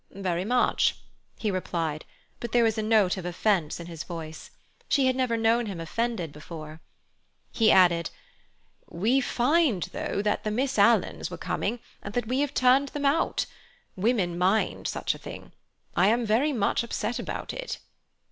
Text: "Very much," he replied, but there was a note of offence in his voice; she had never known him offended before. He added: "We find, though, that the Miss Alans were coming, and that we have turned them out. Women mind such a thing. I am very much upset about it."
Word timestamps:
"Very 0.09 0.45
much," 0.45 0.95
he 1.37 1.51
replied, 1.51 2.05
but 2.39 2.53
there 2.53 2.63
was 2.63 2.75
a 2.75 2.81
note 2.81 3.17
of 3.17 3.25
offence 3.27 3.79
in 3.79 3.85
his 3.85 4.03
voice; 4.03 4.49
she 4.89 5.05
had 5.05 5.15
never 5.15 5.37
known 5.37 5.67
him 5.67 5.79
offended 5.79 6.31
before. 6.33 6.81
He 7.51 7.69
added: 7.69 8.09
"We 8.89 9.21
find, 9.21 9.83
though, 9.93 10.23
that 10.23 10.43
the 10.43 10.49
Miss 10.49 10.79
Alans 10.79 11.29
were 11.29 11.37
coming, 11.37 11.77
and 12.01 12.15
that 12.15 12.25
we 12.27 12.39
have 12.39 12.55
turned 12.55 12.89
them 12.89 13.05
out. 13.05 13.45
Women 13.95 14.39
mind 14.39 14.87
such 14.87 15.13
a 15.13 15.19
thing. 15.19 15.51
I 15.95 16.07
am 16.07 16.25
very 16.25 16.51
much 16.51 16.81
upset 16.81 17.19
about 17.19 17.53
it." 17.53 17.77